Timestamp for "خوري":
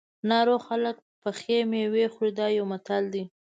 2.13-2.31